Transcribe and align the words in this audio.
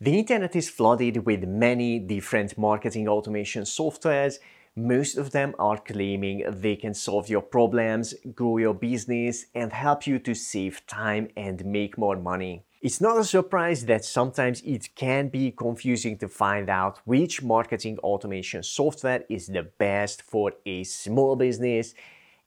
The 0.00 0.16
internet 0.16 0.54
is 0.54 0.68
flooded 0.70 1.26
with 1.26 1.42
many 1.42 1.98
different 1.98 2.56
marketing 2.56 3.08
automation 3.08 3.64
softwares. 3.64 4.38
Most 4.76 5.18
of 5.18 5.32
them 5.32 5.56
are 5.58 5.76
claiming 5.76 6.44
they 6.48 6.76
can 6.76 6.94
solve 6.94 7.28
your 7.28 7.42
problems, 7.42 8.14
grow 8.32 8.58
your 8.58 8.74
business, 8.74 9.46
and 9.56 9.72
help 9.72 10.06
you 10.06 10.20
to 10.20 10.34
save 10.34 10.86
time 10.86 11.26
and 11.36 11.64
make 11.66 11.98
more 11.98 12.14
money. 12.14 12.62
It's 12.80 13.00
not 13.00 13.18
a 13.18 13.24
surprise 13.24 13.86
that 13.86 14.04
sometimes 14.04 14.62
it 14.64 14.94
can 14.94 15.30
be 15.30 15.50
confusing 15.50 16.16
to 16.18 16.28
find 16.28 16.70
out 16.70 17.00
which 17.04 17.42
marketing 17.42 17.98
automation 17.98 18.62
software 18.62 19.24
is 19.28 19.48
the 19.48 19.64
best 19.64 20.22
for 20.22 20.52
a 20.64 20.84
small 20.84 21.34
business, 21.34 21.92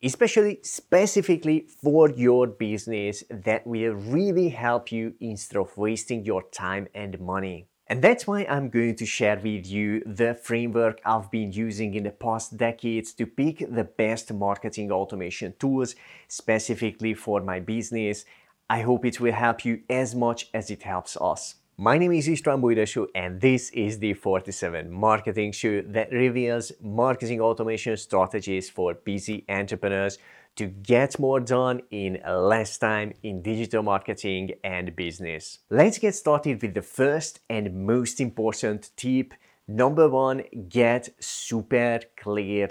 especially 0.03 0.59
specifically 0.63 1.67
for 1.81 2.09
your 2.09 2.47
business 2.47 3.23
that 3.29 3.65
will 3.65 3.93
really 3.93 4.49
help 4.49 4.91
you 4.91 5.13
instead 5.19 5.59
of 5.59 5.77
wasting 5.77 6.25
your 6.25 6.43
time 6.51 6.87
and 6.93 7.19
money. 7.19 7.67
And 7.87 8.01
that's 8.01 8.25
why 8.25 8.45
I'm 8.45 8.69
going 8.69 8.95
to 8.95 9.05
share 9.05 9.35
with 9.35 9.67
you 9.67 10.01
the 10.05 10.33
framework 10.33 11.01
I've 11.03 11.29
been 11.29 11.51
using 11.51 11.93
in 11.93 12.03
the 12.03 12.11
past 12.11 12.55
decades 12.55 13.13
to 13.15 13.25
pick 13.25 13.59
the 13.59 13.83
best 13.83 14.31
marketing 14.33 14.91
automation 14.91 15.53
tools 15.59 15.95
specifically 16.29 17.13
for 17.13 17.41
my 17.41 17.59
business 17.59 18.23
I 18.71 18.83
hope 18.83 19.03
it 19.03 19.19
will 19.19 19.33
help 19.33 19.65
you 19.65 19.81
as 19.89 20.15
much 20.15 20.47
as 20.53 20.71
it 20.71 20.83
helps 20.83 21.17
us. 21.19 21.55
My 21.83 21.97
name 21.97 22.11
is 22.11 22.27
István 22.27 22.61
Bújda 22.61 23.07
and 23.15 23.41
this 23.41 23.71
is 23.71 23.97
the 23.97 24.13
47 24.13 24.91
Marketing 24.91 25.51
Show 25.51 25.81
that 25.87 26.11
reveals 26.11 26.71
marketing 26.79 27.41
automation 27.41 27.97
strategies 27.97 28.69
for 28.69 28.93
busy 28.93 29.43
entrepreneurs 29.49 30.19
to 30.57 30.67
get 30.67 31.17
more 31.17 31.39
done 31.39 31.81
in 31.89 32.21
less 32.23 32.77
time 32.77 33.13
in 33.23 33.41
digital 33.41 33.81
marketing 33.81 34.51
and 34.63 34.95
business. 34.95 35.57
Let's 35.71 35.97
get 35.97 36.13
started 36.13 36.61
with 36.61 36.75
the 36.75 36.83
first 36.83 37.39
and 37.49 37.73
most 37.83 38.21
important 38.21 38.91
tip. 38.95 39.33
Number 39.67 40.07
one, 40.07 40.43
get 40.69 41.09
super 41.19 41.99
clear. 42.15 42.69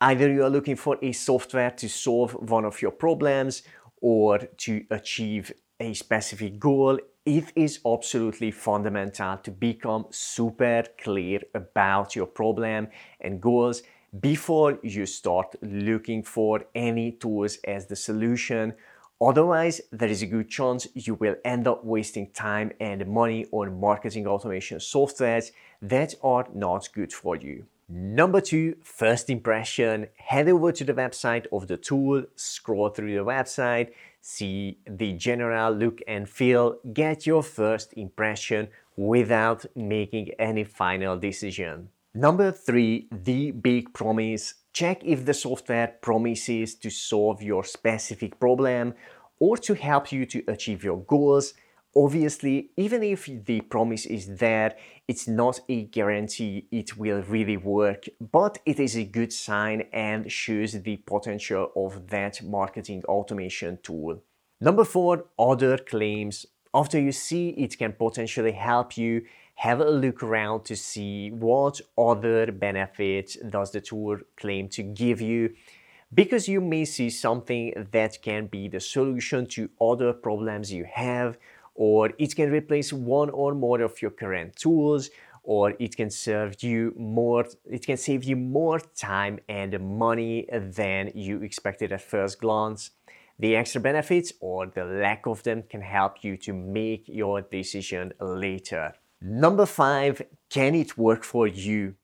Either 0.00 0.32
you 0.32 0.44
are 0.44 0.50
looking 0.50 0.76
for 0.76 0.98
a 1.02 1.10
software 1.10 1.72
to 1.72 1.88
solve 1.88 2.30
one 2.34 2.64
of 2.64 2.80
your 2.80 2.92
problems 2.92 3.64
or 4.00 4.38
to 4.38 4.84
achieve 4.92 5.50
a 5.80 5.94
specific 5.94 6.60
goal, 6.60 7.00
it 7.26 7.52
is 7.56 7.80
absolutely 7.84 8.52
fundamental 8.52 9.36
to 9.38 9.50
become 9.50 10.06
super 10.10 10.84
clear 11.02 11.40
about 11.54 12.14
your 12.14 12.26
problem 12.26 12.86
and 13.20 13.40
goals 13.40 13.82
before 14.20 14.78
you 14.82 15.04
start 15.04 15.56
looking 15.60 16.22
for 16.22 16.64
any 16.74 17.12
tools 17.12 17.58
as 17.64 17.86
the 17.86 17.96
solution. 17.96 18.72
Otherwise, 19.20 19.80
there 19.90 20.08
is 20.08 20.22
a 20.22 20.26
good 20.26 20.48
chance 20.48 20.86
you 20.94 21.14
will 21.14 21.34
end 21.44 21.66
up 21.66 21.84
wasting 21.84 22.30
time 22.30 22.70
and 22.78 23.06
money 23.08 23.44
on 23.50 23.80
marketing 23.80 24.26
automation 24.26 24.78
softwares 24.78 25.50
that 25.82 26.14
are 26.22 26.46
not 26.54 26.88
good 26.94 27.12
for 27.12 27.34
you. 27.34 27.66
Number 27.88 28.40
two, 28.40 28.76
first 28.82 29.30
impression. 29.30 30.08
Head 30.16 30.48
over 30.48 30.72
to 30.72 30.84
the 30.84 30.92
website 30.92 31.46
of 31.52 31.66
the 31.66 31.76
tool, 31.76 32.24
scroll 32.34 32.88
through 32.88 33.14
the 33.14 33.24
website, 33.24 33.90
see 34.26 34.78
the 34.90 35.12
general 35.12 35.72
look 35.72 36.00
and 36.08 36.28
feel, 36.28 36.78
get 36.92 37.26
your 37.26 37.44
first 37.44 37.94
impression 37.96 38.66
without 38.96 39.64
making 39.76 40.30
any 40.38 40.64
final 40.64 41.16
decision. 41.16 41.88
Number 42.12 42.50
three, 42.50 43.06
the 43.12 43.52
big 43.52 43.94
promise. 43.94 44.54
Check 44.72 45.04
if 45.04 45.24
the 45.24 45.32
software 45.32 45.94
promises 46.02 46.74
to 46.74 46.90
solve 46.90 47.40
your 47.40 47.62
specific 47.62 48.40
problem 48.40 48.94
or 49.38 49.56
to 49.58 49.74
help 49.74 50.10
you 50.10 50.26
to 50.26 50.42
achieve 50.48 50.82
your 50.82 50.98
goals 51.04 51.54
Obviously, 51.96 52.72
even 52.76 53.02
if 53.02 53.24
the 53.46 53.62
promise 53.62 54.04
is 54.04 54.36
there, 54.36 54.76
it's 55.08 55.26
not 55.26 55.60
a 55.66 55.84
guarantee 55.84 56.66
it 56.70 56.98
will 56.98 57.22
really 57.22 57.56
work, 57.56 58.04
but 58.20 58.58
it 58.66 58.78
is 58.78 58.96
a 58.96 59.04
good 59.04 59.32
sign 59.32 59.80
and 59.94 60.30
shows 60.30 60.72
the 60.72 60.98
potential 60.98 61.72
of 61.74 62.08
that 62.08 62.42
marketing 62.42 63.02
automation 63.06 63.78
tool. 63.82 64.22
Number 64.60 64.84
four, 64.84 65.24
other 65.38 65.78
claims. 65.78 66.44
After 66.74 67.00
you 67.00 67.12
see 67.12 67.48
it 67.50 67.78
can 67.78 67.94
potentially 67.94 68.52
help 68.52 68.98
you, 68.98 69.22
have 69.54 69.80
a 69.80 69.88
look 69.88 70.22
around 70.22 70.66
to 70.66 70.76
see 70.76 71.30
what 71.30 71.80
other 71.96 72.52
benefits 72.52 73.38
does 73.48 73.70
the 73.70 73.80
tool 73.80 74.18
claim 74.36 74.68
to 74.68 74.82
give 74.82 75.22
you 75.22 75.54
because 76.14 76.46
you 76.46 76.60
may 76.60 76.84
see 76.84 77.10
something 77.10 77.88
that 77.90 78.22
can 78.22 78.46
be 78.46 78.68
the 78.68 78.80
solution 78.80 79.46
to 79.46 79.68
other 79.80 80.12
problems 80.12 80.72
you 80.72 80.84
have 80.84 81.36
or 81.76 82.12
it 82.18 82.34
can 82.34 82.50
replace 82.50 82.92
one 82.92 83.30
or 83.30 83.54
more 83.54 83.80
of 83.82 84.00
your 84.02 84.10
current 84.10 84.56
tools 84.56 85.10
or 85.42 85.74
it 85.78 85.96
can 85.96 86.10
serve 86.10 86.62
you 86.62 86.92
more 86.96 87.46
it 87.70 87.86
can 87.86 87.96
save 87.96 88.24
you 88.24 88.36
more 88.36 88.80
time 88.80 89.38
and 89.48 89.78
money 89.80 90.46
than 90.52 91.12
you 91.14 91.42
expected 91.42 91.92
at 91.92 92.02
first 92.02 92.40
glance. 92.40 92.90
The 93.38 93.54
extra 93.54 93.80
benefits 93.80 94.32
or 94.40 94.66
the 94.66 94.84
lack 94.84 95.26
of 95.26 95.42
them 95.42 95.62
can 95.68 95.82
help 95.82 96.24
you 96.24 96.36
to 96.38 96.52
make 96.52 97.04
your 97.06 97.42
decision 97.42 98.12
later. 98.20 98.94
Number 99.20 99.66
5 99.66 100.22
can 100.50 100.74
it 100.74 100.98
work 100.98 101.22
for 101.22 101.46
you 101.46 101.94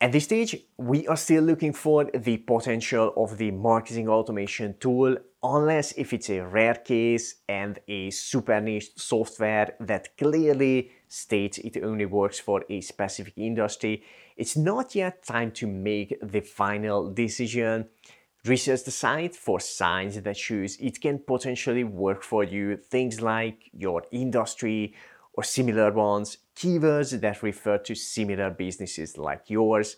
at 0.00 0.12
this 0.12 0.24
stage, 0.24 0.56
we 0.78 1.06
are 1.08 1.16
still 1.16 1.42
looking 1.42 1.74
for 1.74 2.04
the 2.04 2.38
potential 2.38 3.12
of 3.16 3.36
the 3.36 3.50
marketing 3.50 4.08
automation 4.08 4.74
tool 4.80 5.16
unless 5.42 5.92
if 5.92 6.14
it's 6.14 6.30
a 6.30 6.40
rare 6.40 6.74
case 6.74 7.36
and 7.48 7.78
a 7.86 8.08
super 8.10 8.60
niche 8.62 8.90
software 8.96 9.74
that 9.78 10.16
clearly 10.16 10.90
states 11.08 11.58
it 11.58 11.76
only 11.82 12.06
works 12.06 12.38
for 12.38 12.64
a 12.70 12.80
specific 12.80 13.34
industry, 13.36 14.02
it's 14.38 14.56
not 14.56 14.94
yet 14.94 15.22
time 15.22 15.50
to 15.52 15.66
make 15.66 16.16
the 16.22 16.40
final 16.40 17.12
decision. 17.12 17.86
Research 18.46 18.84
the 18.84 18.90
site 18.90 19.36
for 19.36 19.60
signs 19.60 20.18
that 20.18 20.36
shows 20.36 20.78
it 20.80 20.98
can 21.02 21.18
potentially 21.18 21.84
work 21.84 22.22
for 22.22 22.42
you, 22.42 22.78
things 22.78 23.20
like 23.20 23.68
your 23.74 24.02
industry 24.12 24.94
or 25.34 25.44
similar 25.44 25.92
ones, 25.92 26.38
keywords 26.56 27.18
that 27.20 27.42
refer 27.42 27.78
to 27.78 27.94
similar 27.94 28.50
businesses 28.50 29.16
like 29.16 29.48
yours, 29.48 29.96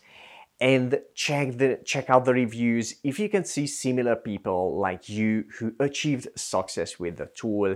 and 0.59 0.99
check 1.15 1.57
the 1.57 1.79
check 1.83 2.09
out 2.09 2.25
the 2.25 2.33
reviews 2.33 2.95
if 3.03 3.19
you 3.19 3.27
can 3.27 3.43
see 3.43 3.67
similar 3.67 4.15
people 4.15 4.77
like 4.79 5.09
you 5.09 5.45
who 5.57 5.73
achieved 5.79 6.27
success 6.35 6.99
with 6.99 7.17
the 7.17 7.25
tool 7.35 7.75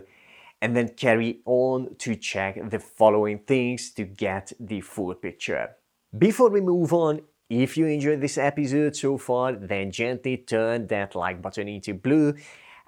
and 0.62 0.75
then 0.75 0.90
carry 0.90 1.41
on 1.45 1.95
to 1.97 2.16
check 2.16 2.69
the 2.69 2.79
following 2.79 3.40
things 3.40 3.91
to 3.91 4.03
get 4.03 4.53
the 4.59 4.81
full 4.81 5.13
picture. 5.13 5.69
Before 6.18 6.50
we 6.50 6.62
move 6.62 6.94
on, 6.94 7.22
if 7.50 7.78
you 7.78 7.85
enjoyed 7.85 8.22
this 8.22 8.38
episode 8.38 8.95
so 8.95 9.18
far, 9.18 9.53
then 9.53 9.91
gently 9.91 10.38
turn 10.38 10.88
that 10.88 11.16
like 11.16 11.41
button 11.41 11.68
into 11.68 11.94
blue, 11.94 12.34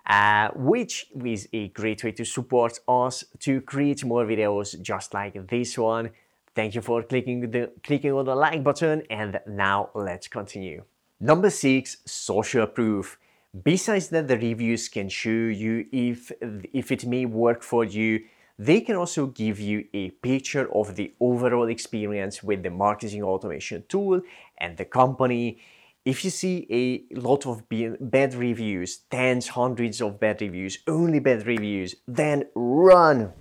uh, 0.09 0.49
which 0.55 1.07
is 1.23 1.47
a 1.53 1.67
great 1.69 2.03
way 2.03 2.11
to 2.11 2.25
support 2.25 2.79
us 2.87 3.23
to 3.39 3.61
create 3.61 4.03
more 4.03 4.25
videos 4.25 4.79
just 4.81 5.13
like 5.13 5.47
this 5.47 5.77
one. 5.77 6.09
Thank 6.55 6.73
you 6.73 6.81
for 6.81 7.03
clicking, 7.03 7.51
the, 7.51 7.71
clicking 7.83 8.13
on 8.13 8.25
the 8.25 8.35
like 8.35 8.63
button 8.63 9.03
and 9.11 9.39
now 9.47 9.91
let's 9.93 10.27
continue. 10.27 10.83
Number 11.19 11.51
six, 11.51 11.97
social 12.05 12.65
proof. 12.65 13.19
Besides 13.63 14.09
that 14.09 14.27
the 14.27 14.37
reviews 14.37 14.89
can 14.89 15.09
show 15.09 15.29
you 15.29 15.85
if, 15.91 16.31
if 16.73 16.91
it 16.91 17.05
may 17.05 17.25
work 17.25 17.61
for 17.61 17.83
you, 17.83 18.21
they 18.57 18.81
can 18.81 18.95
also 18.95 19.27
give 19.27 19.59
you 19.59 19.85
a 19.93 20.09
picture 20.09 20.67
of 20.75 20.95
the 20.95 21.13
overall 21.19 21.69
experience 21.69 22.43
with 22.43 22.63
the 22.63 22.69
marketing 22.69 23.23
automation 23.23 23.83
tool 23.87 24.21
and 24.57 24.75
the 24.75 24.85
company. 24.85 25.59
If 26.05 26.23
you 26.23 26.31
see 26.31 26.65
a 26.71 27.19
lot 27.19 27.45
of 27.45 27.63
bad 27.69 28.33
reviews, 28.33 28.99
tens, 29.11 29.49
hundreds 29.49 30.01
of 30.01 30.19
bad 30.19 30.41
reviews, 30.41 30.79
only 30.87 31.19
bad 31.19 31.45
reviews, 31.45 31.95
then 32.07 32.45
run! 32.55 33.33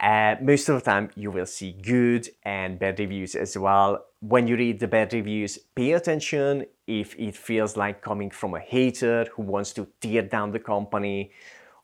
Uh, 0.00 0.36
most 0.40 0.70
of 0.70 0.76
the 0.76 0.90
time, 0.90 1.10
you 1.14 1.30
will 1.30 1.44
see 1.44 1.72
good 1.72 2.26
and 2.42 2.78
bad 2.78 2.98
reviews 2.98 3.34
as 3.34 3.56
well. 3.58 4.02
When 4.20 4.46
you 4.46 4.56
read 4.56 4.80
the 4.80 4.88
bad 4.88 5.12
reviews, 5.12 5.58
pay 5.58 5.92
attention 5.92 6.64
if 6.86 7.14
it 7.18 7.36
feels 7.36 7.76
like 7.76 8.00
coming 8.00 8.30
from 8.30 8.54
a 8.54 8.60
hater 8.60 9.26
who 9.34 9.42
wants 9.42 9.74
to 9.74 9.86
tear 10.00 10.22
down 10.22 10.52
the 10.52 10.58
company, 10.58 11.32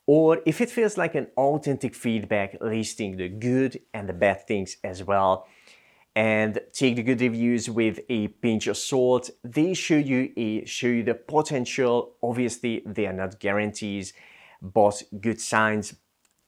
or 0.06 0.40
if 0.46 0.62
it 0.62 0.70
feels 0.70 0.96
like 0.96 1.14
an 1.14 1.26
authentic 1.36 1.94
feedback 1.94 2.56
listing 2.62 3.18
the 3.18 3.28
good 3.28 3.78
and 3.92 4.08
the 4.08 4.14
bad 4.14 4.46
things 4.46 4.78
as 4.82 5.04
well. 5.04 5.46
And 6.16 6.58
take 6.72 6.96
the 6.96 7.02
good 7.04 7.20
reviews 7.20 7.70
with 7.70 8.00
a 8.08 8.28
pinch 8.28 8.66
of 8.66 8.76
salt. 8.78 9.30
They 9.44 9.74
show 9.74 9.98
you 9.98 10.32
a, 10.36 10.64
show 10.64 10.88
you 10.88 11.04
the 11.04 11.14
potential. 11.14 12.14
Obviously, 12.22 12.82
they 12.84 13.06
are 13.06 13.12
not 13.12 13.38
guarantees, 13.38 14.14
but 14.60 15.02
good 15.20 15.40
signs 15.40 15.94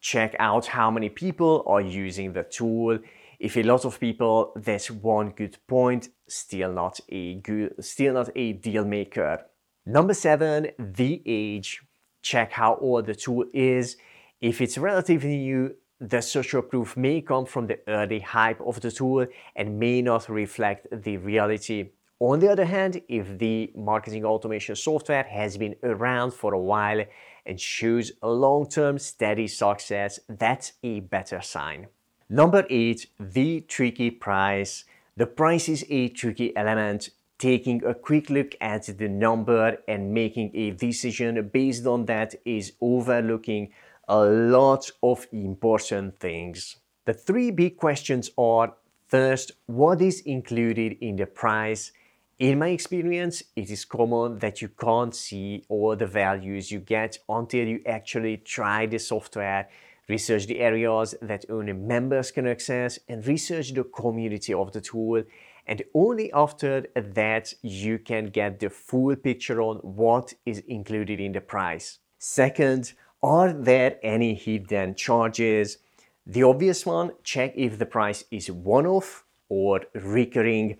check 0.00 0.35
out 0.38 0.67
how 0.67 0.91
many 0.91 1.09
people 1.09 1.65
are 1.67 1.81
using 1.81 2.32
the 2.32 2.44
tool. 2.44 2.99
If 3.38 3.56
a 3.56 3.62
lot 3.62 3.85
of 3.85 4.00
people, 4.00 4.53
that's 4.56 4.91
one 4.91 5.31
good 5.31 5.59
point, 5.67 6.09
still 6.29 6.73
not 6.73 6.99
a 7.09 7.37
good, 7.37 7.75
still 7.85 8.15
not 8.15 8.31
a 8.35 8.53
deal 8.55 8.85
maker. 8.85 9.44
Number 9.87 10.15
seven, 10.15 10.69
the 10.79 11.23
age. 11.25 11.82
Check 12.23 12.53
how 12.53 12.76
old 12.76 13.06
the 13.06 13.15
tool 13.15 13.44
is. 13.55 13.97
If 14.41 14.61
it's 14.61 14.76
relatively 14.76 15.38
new, 15.38 15.76
the 16.00 16.21
social 16.21 16.62
proof 16.62 16.97
may 16.97 17.21
come 17.21 17.45
from 17.45 17.67
the 17.67 17.81
early 17.89 18.21
hype 18.21 18.61
of 18.61 18.81
the 18.81 18.91
tool 18.91 19.27
and 19.56 19.79
may 19.79 20.00
not 20.00 20.29
reflect 20.29 20.87
the 20.91 21.17
reality. 21.17 21.91
On 22.21 22.39
the 22.41 22.49
other 22.49 22.65
hand, 22.65 23.00
if 23.09 23.39
the 23.39 23.73
marketing 23.77 24.25
automation 24.25 24.75
software 24.75 25.25
has 25.25 25.56
been 25.56 25.77
around 25.83 26.33
for 26.33 26.53
a 26.55 26.61
while 26.61 27.05
and 27.47 27.61
shows 27.61 28.12
a 28.23 28.29
long-term 28.29 28.99
steady 28.99 29.47
success, 29.47 30.19
that's 30.29 30.73
a 30.83 31.00
better 31.00 31.41
sign. 31.41 31.87
Number 32.29 32.67
8. 32.69 33.06
The 33.19 33.61
tricky 33.62 34.11
price. 34.11 34.85
The 35.17 35.27
price 35.27 35.69
is 35.69 35.85
a 35.89 36.09
tricky 36.09 36.56
element. 36.56 37.11
Taking 37.39 37.85
a 37.85 37.94
quick 37.94 38.31
look 38.31 38.56
at 38.61 38.99
the 38.99 39.09
number 39.09 39.79
and 39.87 40.12
making 40.12 40.51
a 40.55 40.73
decision 40.73 41.51
based 41.53 41.87
on 41.87 42.06
that 42.06 42.35
is 42.44 42.73
overlooking 42.81 43.71
a 44.08 44.25
lot 44.25 44.90
of 45.02 45.26
important 45.32 46.19
things. 46.19 46.76
The 47.05 47.12
three 47.12 47.50
big 47.50 47.76
questions 47.76 48.31
are 48.38 48.75
first, 49.06 49.52
what 49.66 50.00
is 50.00 50.20
included 50.20 50.96
in 51.00 51.16
the 51.16 51.26
price? 51.26 51.93
In 52.38 52.58
my 52.58 52.69
experience, 52.69 53.43
it 53.56 53.70
is 53.70 53.84
common 53.84 54.38
that 54.38 54.62
you 54.62 54.69
can't 54.69 55.14
see 55.14 55.64
all 55.69 55.96
the 55.96 56.06
values 56.06 56.70
you 56.70 56.78
get 56.78 57.19
until 57.28 57.66
you 57.66 57.81
actually 57.87 58.38
try 58.38 58.87
the 58.87 58.99
software, 58.99 59.69
research 60.08 60.46
the 60.46 60.60
areas 60.60 61.14
that 61.20 61.44
only 61.50 61.72
members 61.72 62.31
can 62.31 62.46
access, 62.46 62.99
and 63.08 63.26
research 63.26 63.72
the 63.75 63.84
community 63.84 64.55
of 64.55 64.72
the 64.72 64.81
tool. 64.81 65.22
And 65.66 65.82
only 65.93 66.32
after 66.32 66.87
that, 66.94 67.52
you 67.62 67.99
can 67.99 68.26
get 68.26 68.60
the 68.60 68.70
full 68.70 69.16
picture 69.16 69.60
on 69.60 69.76
what 69.78 70.32
is 70.46 70.60
included 70.60 71.20
in 71.20 71.32
the 71.32 71.43
price. 71.43 71.99
Second, 72.19 72.94
are 73.23 73.53
there 73.53 73.99
any 74.03 74.35
hidden 74.35 74.94
charges? 74.94 75.79
The 76.26 76.43
obvious 76.43 76.85
one, 76.85 77.12
check 77.25 77.53
if 77.56 77.79
the 77.79 77.87
price 77.87 78.25
is 78.31 78.50
one-off 78.50 79.25
or 79.49 79.81
recurring. 79.94 80.76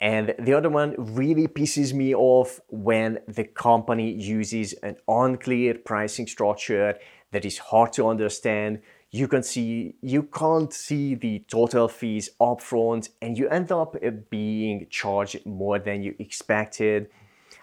And 0.00 0.34
the 0.38 0.54
other 0.54 0.70
one 0.70 0.94
really 0.96 1.48
pisses 1.48 1.92
me 1.92 2.14
off 2.14 2.60
when 2.68 3.18
the 3.26 3.44
company 3.44 4.10
uses 4.12 4.72
an 4.74 4.96
unclear 5.08 5.74
pricing 5.74 6.26
structure 6.26 6.98
that 7.32 7.44
is 7.44 7.58
hard 7.58 7.92
to 7.94 8.08
understand. 8.08 8.80
You 9.10 9.26
can 9.26 9.42
see 9.42 9.96
you 10.00 10.22
can't 10.22 10.72
see 10.72 11.14
the 11.14 11.44
total 11.48 11.88
fees 11.88 12.30
upfront 12.40 13.08
and 13.20 13.36
you 13.36 13.48
end 13.48 13.72
up 13.72 13.96
uh, 13.96 14.10
being 14.30 14.86
charged 14.90 15.44
more 15.46 15.78
than 15.78 16.02
you 16.02 16.14
expected. 16.18 17.08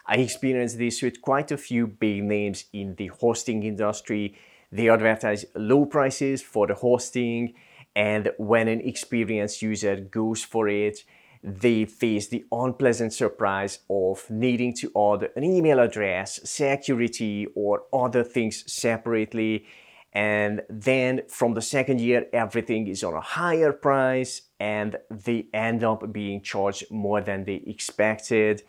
I 0.07 0.17
experienced 0.17 0.77
this 0.77 1.01
with 1.01 1.21
quite 1.21 1.51
a 1.51 1.57
few 1.57 1.87
big 1.87 2.23
names 2.23 2.65
in 2.73 2.95
the 2.95 3.07
hosting 3.07 3.63
industry. 3.63 4.37
They 4.71 4.89
advertise 4.89 5.45
low 5.55 5.85
prices 5.85 6.41
for 6.41 6.67
the 6.67 6.75
hosting, 6.75 7.53
and 7.95 8.31
when 8.37 8.67
an 8.67 8.81
experienced 8.81 9.61
user 9.61 9.95
goes 9.95 10.43
for 10.43 10.67
it, 10.67 10.99
they 11.41 11.85
face 11.85 12.27
the 12.27 12.43
unpleasant 12.51 13.13
surprise 13.13 13.79
of 13.89 14.29
needing 14.29 14.73
to 14.73 14.91
add 14.97 15.29
an 15.35 15.43
email 15.43 15.79
address, 15.79 16.39
security, 16.43 17.47
or 17.55 17.83
other 17.93 18.23
things 18.23 18.63
separately. 18.71 19.65
And 20.11 20.61
then 20.69 21.21
from 21.27 21.53
the 21.53 21.61
second 21.61 22.01
year, 22.01 22.25
everything 22.33 22.87
is 22.87 23.03
on 23.03 23.13
a 23.13 23.21
higher 23.21 23.73
price 23.73 24.43
and 24.59 24.97
they 25.11 25.47
end 25.53 25.83
up 25.83 26.11
being 26.11 26.41
charged 26.41 26.85
more 26.89 27.21
than 27.21 27.43
they 27.43 27.61
expected. 27.67 28.63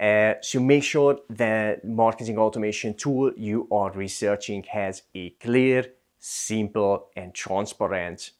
Uh, 0.00 0.34
so 0.40 0.60
make 0.60 0.82
sure 0.82 1.18
the 1.28 1.80
marketing 1.84 2.38
automation 2.38 2.94
tool 2.94 3.32
you 3.36 3.68
are 3.70 3.92
researching 3.92 4.62
has 4.64 5.02
a 5.14 5.30
clear, 5.30 5.86
simple, 6.18 7.08
and 7.14 7.34
transparent 7.34 8.32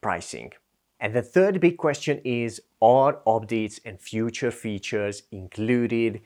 pricing. 0.00 0.52
And 1.00 1.14
the 1.14 1.22
third 1.22 1.60
big 1.60 1.76
question 1.78 2.20
is 2.24 2.62
Are 2.80 3.20
updates 3.26 3.80
and 3.84 4.00
future 4.00 4.50
features 4.50 5.24
included? 5.32 6.20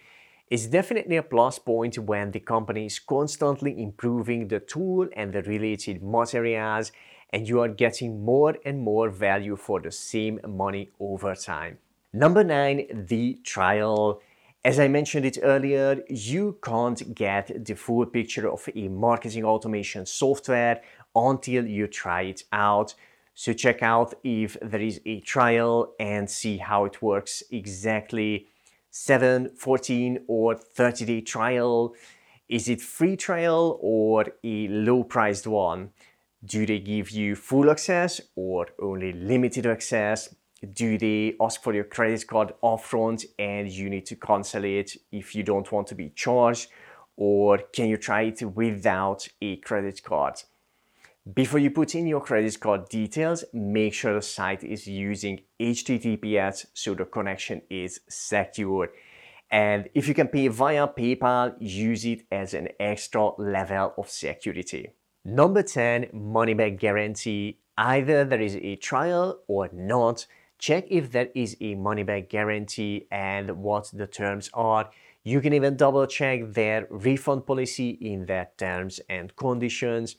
It's 0.48 0.66
definitely 0.66 1.16
a 1.16 1.22
plus 1.22 1.58
point 1.58 1.98
when 1.98 2.30
the 2.30 2.40
company 2.40 2.86
is 2.86 3.00
constantly 3.00 3.82
improving 3.82 4.46
the 4.46 4.60
tool 4.60 5.08
and 5.16 5.32
the 5.32 5.42
related 5.42 6.04
materials, 6.04 6.92
and 7.30 7.48
you 7.48 7.60
are 7.60 7.68
getting 7.68 8.24
more 8.24 8.56
and 8.64 8.78
more 8.78 9.10
value 9.10 9.56
for 9.56 9.80
the 9.80 9.90
same 9.90 10.38
money 10.46 10.90
over 11.00 11.34
time. 11.34 11.78
Number 12.12 12.44
nine, 12.44 12.86
the 13.08 13.40
trial. 13.42 14.20
As 14.66 14.80
I 14.80 14.88
mentioned 14.88 15.24
it 15.24 15.38
earlier, 15.44 16.02
you 16.08 16.58
can't 16.60 17.14
get 17.14 17.64
the 17.64 17.76
full 17.76 18.04
picture 18.04 18.50
of 18.50 18.68
a 18.74 18.88
marketing 18.88 19.44
automation 19.44 20.04
software 20.04 20.82
until 21.14 21.64
you 21.64 21.86
try 21.86 22.22
it 22.22 22.42
out. 22.52 22.92
So 23.32 23.52
check 23.52 23.80
out 23.84 24.14
if 24.24 24.56
there 24.60 24.80
is 24.80 25.00
a 25.06 25.20
trial 25.20 25.94
and 26.00 26.28
see 26.28 26.56
how 26.56 26.84
it 26.84 27.00
works 27.00 27.44
exactly. 27.52 28.48
7, 28.90 29.50
14 29.54 30.24
or 30.26 30.56
30 30.56 31.04
day 31.04 31.20
trial. 31.20 31.94
Is 32.48 32.68
it 32.68 32.80
free 32.80 33.14
trial 33.14 33.78
or 33.80 34.24
a 34.42 34.66
low 34.66 35.04
priced 35.04 35.46
one? 35.46 35.90
Do 36.44 36.66
they 36.66 36.80
give 36.80 37.10
you 37.10 37.36
full 37.36 37.70
access 37.70 38.20
or 38.34 38.66
only 38.82 39.12
limited 39.12 39.64
access? 39.64 40.34
Do 40.72 40.98
they 40.98 41.34
ask 41.40 41.62
for 41.62 41.74
your 41.74 41.84
credit 41.84 42.26
card 42.26 42.52
upfront 42.62 43.24
and 43.38 43.68
you 43.68 43.90
need 43.90 44.06
to 44.06 44.16
cancel 44.16 44.64
it 44.64 44.96
if 45.12 45.34
you 45.34 45.42
don't 45.42 45.70
want 45.70 45.86
to 45.88 45.94
be 45.94 46.10
charged? 46.10 46.68
Or 47.16 47.58
can 47.58 47.88
you 47.88 47.96
try 47.96 48.22
it 48.22 48.42
without 48.42 49.26
a 49.40 49.56
credit 49.56 50.02
card? 50.02 50.42
Before 51.34 51.58
you 51.58 51.70
put 51.70 51.94
in 51.94 52.06
your 52.06 52.20
credit 52.20 52.60
card 52.60 52.88
details 52.88 53.44
make 53.52 53.94
sure 53.94 54.14
the 54.14 54.22
site 54.22 54.62
is 54.62 54.86
using 54.86 55.40
https 55.58 56.66
so 56.72 56.94
the 56.94 57.04
connection 57.04 57.62
is 57.68 58.00
secure. 58.08 58.90
And 59.50 59.88
if 59.94 60.06
you 60.06 60.14
can 60.14 60.28
pay 60.28 60.48
via 60.48 60.86
paypal 60.86 61.56
use 61.58 62.04
it 62.04 62.26
as 62.30 62.54
an 62.54 62.68
extra 62.78 63.30
level 63.40 63.94
of 63.98 64.08
security. 64.08 64.92
Number 65.24 65.64
10 65.64 66.10
money 66.12 66.54
back 66.54 66.78
guarantee. 66.78 67.58
Either 67.76 68.24
there 68.24 68.40
is 68.40 68.56
a 68.56 68.76
trial 68.76 69.40
or 69.48 69.68
not 69.72 70.26
Check 70.58 70.86
if 70.88 71.12
there 71.12 71.28
is 71.34 71.56
a 71.60 71.74
money 71.74 72.02
back 72.02 72.28
guarantee 72.28 73.06
and 73.10 73.58
what 73.58 73.90
the 73.92 74.06
terms 74.06 74.50
are. 74.54 74.90
You 75.22 75.40
can 75.40 75.52
even 75.52 75.76
double 75.76 76.06
check 76.06 76.52
their 76.52 76.86
refund 76.90 77.46
policy 77.46 77.90
in 77.90 78.26
their 78.26 78.48
terms 78.56 79.00
and 79.08 79.34
conditions. 79.36 80.16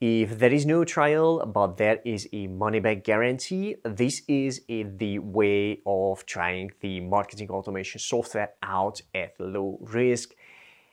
If 0.00 0.40
there 0.40 0.52
is 0.52 0.66
no 0.66 0.84
trial 0.84 1.46
but 1.46 1.76
there 1.76 2.00
is 2.04 2.28
a 2.32 2.48
money 2.48 2.80
back 2.80 3.04
guarantee, 3.04 3.76
this 3.84 4.22
is 4.26 4.62
the 4.68 5.20
way 5.20 5.80
of 5.86 6.26
trying 6.26 6.72
the 6.80 6.98
marketing 6.98 7.50
automation 7.50 8.00
software 8.00 8.50
out 8.64 9.00
at 9.14 9.38
low 9.38 9.78
risk. 9.80 10.34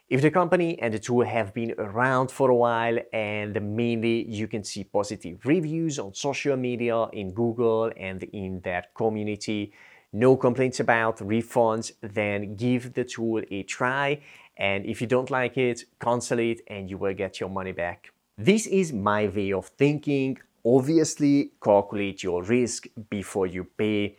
If 0.10 0.24
the 0.24 0.32
company 0.32 0.80
and 0.82 0.92
the 0.92 0.98
tool 0.98 1.24
have 1.24 1.54
been 1.54 1.76
around 1.78 2.32
for 2.32 2.50
a 2.50 2.56
while 2.56 2.98
and 3.14 3.54
mainly 3.76 4.26
you 4.28 4.48
can 4.48 4.64
see 4.64 4.84
positive 4.84 5.46
reviews 5.46 6.00
on 6.00 6.16
social 6.16 6.58
media, 6.58 7.06
in 7.14 7.32
Google 7.32 7.92
and 7.96 8.24
in 8.24 8.60
that 8.62 8.96
community, 8.96 9.72
no 10.12 10.36
complaints 10.36 10.80
about 10.80 11.20
refunds, 11.20 11.92
then 12.02 12.56
give 12.56 12.96
the 12.96 13.04
tool 13.04 13.44
a 13.52 13.62
try. 13.62 14.20
And 14.58 14.84
if 14.88 15.00
you 15.00 15.06
don't 15.06 15.30
like 15.30 15.58
it, 15.60 15.84
cancel 16.02 16.40
it 16.40 16.62
and 16.66 16.90
you 16.90 16.98
will 16.98 17.14
get 17.14 17.40
your 17.40 17.50
money 17.50 17.72
back. 17.72 18.12
This 18.36 18.66
is 18.66 18.92
my 18.92 19.28
way 19.28 19.54
of 19.54 19.68
thinking. 19.68 20.40
Obviously, 20.66 21.52
calculate 21.64 22.24
your 22.24 22.42
risk 22.42 22.88
before 23.12 23.46
you 23.46 23.64
pay. 23.64 24.18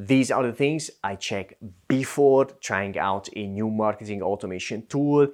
These 0.00 0.30
are 0.30 0.44
the 0.44 0.52
things 0.52 0.92
I 1.02 1.16
check 1.16 1.58
before 1.88 2.44
trying 2.44 2.96
out 2.96 3.28
a 3.34 3.44
new 3.48 3.68
marketing 3.68 4.22
automation 4.22 4.86
tool, 4.86 5.26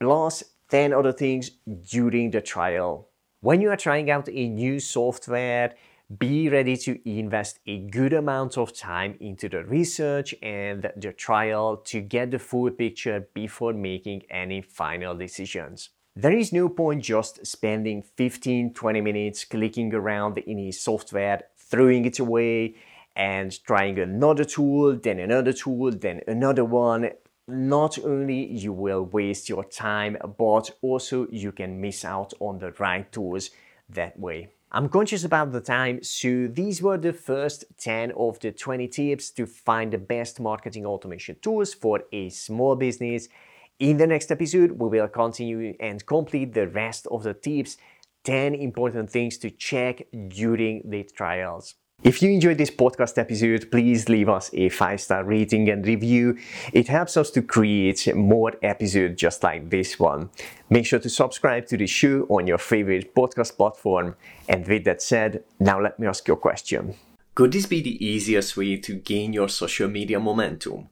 plus 0.00 0.42
10 0.70 0.94
other 0.94 1.12
things 1.12 1.50
during 1.92 2.30
the 2.30 2.40
trial. 2.40 3.10
When 3.42 3.60
you 3.60 3.68
are 3.68 3.76
trying 3.76 4.10
out 4.10 4.30
a 4.30 4.48
new 4.48 4.80
software, 4.80 5.74
be 6.18 6.48
ready 6.48 6.78
to 6.78 6.98
invest 7.06 7.58
a 7.66 7.80
good 7.80 8.14
amount 8.14 8.56
of 8.56 8.74
time 8.74 9.18
into 9.20 9.50
the 9.50 9.64
research 9.66 10.34
and 10.42 10.90
the 10.96 11.12
trial 11.12 11.76
to 11.84 12.00
get 12.00 12.30
the 12.30 12.38
full 12.38 12.70
picture 12.70 13.28
before 13.34 13.74
making 13.74 14.22
any 14.30 14.62
final 14.62 15.14
decisions. 15.14 15.90
There 16.14 16.32
is 16.32 16.54
no 16.54 16.70
point 16.70 17.04
just 17.04 17.46
spending 17.46 18.02
15 18.02 18.72
20 18.72 19.00
minutes 19.02 19.44
clicking 19.44 19.92
around 19.92 20.38
in 20.38 20.58
a 20.60 20.70
software, 20.70 21.42
throwing 21.58 22.06
it 22.06 22.18
away, 22.18 22.76
and 23.16 23.64
trying 23.64 23.98
another 23.98 24.44
tool, 24.44 24.96
then 24.96 25.18
another 25.18 25.52
tool, 25.52 25.90
then 25.90 26.20
another 26.28 26.64
one, 26.64 27.10
not 27.48 27.98
only 28.04 28.46
you 28.46 28.72
will 28.72 29.04
waste 29.04 29.48
your 29.48 29.64
time, 29.64 30.16
but 30.38 30.70
also 30.82 31.26
you 31.30 31.50
can 31.50 31.80
miss 31.80 32.04
out 32.04 32.34
on 32.40 32.58
the 32.58 32.72
right 32.72 33.10
tools 33.10 33.50
that 33.88 34.18
way. 34.18 34.50
I'm 34.72 34.88
conscious 34.88 35.24
about 35.24 35.52
the 35.52 35.60
time, 35.60 36.02
so 36.02 36.48
these 36.48 36.82
were 36.82 36.98
the 36.98 37.12
first 37.12 37.64
10 37.78 38.12
of 38.12 38.40
the 38.40 38.52
20 38.52 38.88
tips 38.88 39.30
to 39.30 39.46
find 39.46 39.92
the 39.92 39.98
best 39.98 40.40
marketing 40.40 40.84
automation 40.84 41.36
tools 41.40 41.72
for 41.72 42.02
a 42.12 42.28
small 42.28 42.74
business. 42.76 43.28
In 43.78 43.96
the 43.96 44.06
next 44.06 44.30
episode, 44.32 44.72
we 44.72 44.88
will 44.88 45.08
continue 45.08 45.74
and 45.78 46.04
complete 46.04 46.52
the 46.52 46.66
rest 46.66 47.06
of 47.10 47.22
the 47.22 47.32
tips 47.32 47.76
10 48.24 48.56
important 48.56 49.08
things 49.08 49.38
to 49.38 49.50
check 49.50 50.02
during 50.28 50.82
the 50.84 51.04
trials. 51.04 51.76
If 52.06 52.22
you 52.22 52.30
enjoyed 52.30 52.58
this 52.58 52.70
podcast 52.70 53.18
episode, 53.18 53.68
please 53.68 54.08
leave 54.08 54.28
us 54.28 54.50
a 54.52 54.68
five 54.68 55.00
star 55.00 55.24
rating 55.24 55.68
and 55.70 55.84
review. 55.84 56.38
It 56.72 56.86
helps 56.86 57.16
us 57.16 57.32
to 57.32 57.42
create 57.42 58.14
more 58.14 58.52
episodes 58.62 59.20
just 59.20 59.42
like 59.42 59.70
this 59.70 59.98
one. 59.98 60.30
Make 60.70 60.86
sure 60.86 61.00
to 61.00 61.08
subscribe 61.08 61.66
to 61.66 61.76
the 61.76 61.88
show 61.88 62.22
on 62.28 62.46
your 62.46 62.58
favorite 62.58 63.12
podcast 63.12 63.56
platform. 63.56 64.14
And 64.48 64.64
with 64.68 64.84
that 64.84 65.02
said, 65.02 65.42
now 65.58 65.80
let 65.80 65.98
me 65.98 66.06
ask 66.06 66.28
you 66.28 66.34
a 66.34 66.36
question. 66.36 66.94
Could 67.34 67.50
this 67.50 67.66
be 67.66 67.80
the 67.80 68.04
easiest 68.06 68.56
way 68.56 68.76
to 68.76 68.94
gain 68.94 69.32
your 69.32 69.48
social 69.48 69.88
media 69.88 70.20
momentum? 70.20 70.90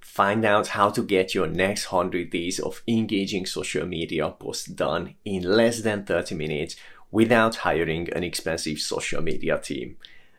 Find 0.00 0.44
out 0.44 0.66
how 0.68 0.90
to 0.90 1.02
get 1.04 1.32
your 1.32 1.46
next 1.46 1.92
100 1.92 2.30
days 2.30 2.58
of 2.58 2.82
engaging 2.88 3.46
social 3.46 3.86
media 3.86 4.30
posts 4.30 4.66
done 4.66 5.14
in 5.24 5.44
less 5.44 5.82
than 5.82 6.04
30 6.04 6.34
minutes 6.34 6.74
without 7.12 7.56
hiring 7.56 8.12
an 8.14 8.24
expensive 8.24 8.80
social 8.80 9.22
media 9.22 9.60
team 9.60 9.96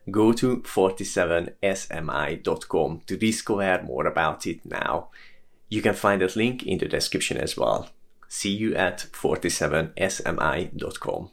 go 0.09 0.33
to 0.33 0.57
47smi.com 0.57 3.01
to 3.05 3.17
discover 3.17 3.81
more 3.83 4.07
about 4.07 4.47
it 4.47 4.65
now. 4.65 5.09
You 5.69 5.81
can 5.81 5.93
find 5.93 6.21
that 6.21 6.35
link 6.35 6.63
in 6.63 6.77
the 6.77 6.87
description 6.87 7.37
as 7.37 7.57
well. 7.57 7.89
See 8.27 8.51
you 8.51 8.75
at 8.75 9.07
47smi.com. 9.11 11.31